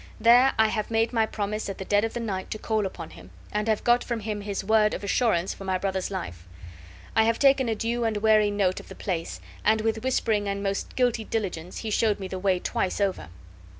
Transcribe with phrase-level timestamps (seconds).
[0.19, 3.11] There I have made my promise at the dead of the night to call upon
[3.11, 6.47] him, and have got from him his word of assurance for my brother's life.
[7.15, 10.63] I have taken a due and wary note of the place; and with whispering and
[10.63, 13.29] most guilty diligence he showed me the way twice over."